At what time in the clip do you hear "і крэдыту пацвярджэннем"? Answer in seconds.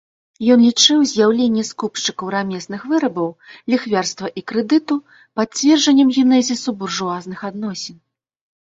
4.41-6.09